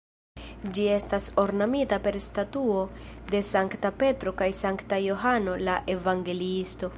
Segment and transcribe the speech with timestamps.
[0.77, 2.81] Ĝi estas ornamita per statuoj
[3.33, 6.89] de Sankta Petro kaj Sankta Johano la Evangeliisto.